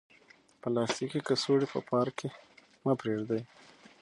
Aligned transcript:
پلاستیکي 0.61 1.19
کڅوړې 1.27 1.67
په 1.73 1.79
پارک 1.89 2.13
کې 2.19 2.29
مه 2.85 2.93
پریږدئ. 2.99 3.41